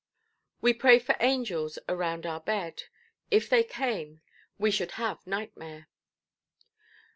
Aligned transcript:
We 0.61 0.73
pray 0.73 0.97
for 0.97 1.15
angels 1.19 1.77
around 1.87 2.25
our 2.25 2.39
bed; 2.39 2.85
if 3.29 3.47
they 3.47 3.63
came, 3.63 4.21
we 4.57 4.71
should 4.71 4.93
have 4.93 5.27
nightmare. 5.27 5.89